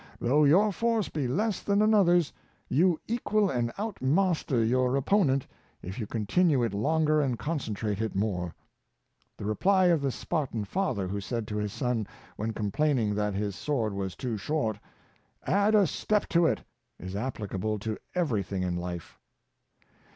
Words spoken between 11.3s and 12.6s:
to his son, when